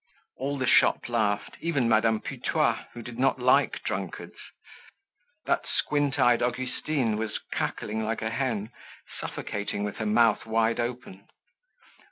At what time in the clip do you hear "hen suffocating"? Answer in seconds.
8.31-9.83